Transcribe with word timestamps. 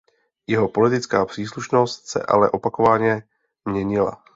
Jeho 0.47 0.67
politická 0.69 1.25
příslušnost 1.25 2.05
se 2.07 2.25
ale 2.25 2.51
opakovaně 2.51 3.23
měnila. 3.65 4.23